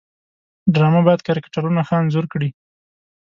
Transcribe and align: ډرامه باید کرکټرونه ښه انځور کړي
ډرامه 0.73 1.01
باید 1.07 1.21
کرکټرونه 1.27 1.79
ښه 1.87 1.95
انځور 2.01 2.25
کړي 2.33 2.49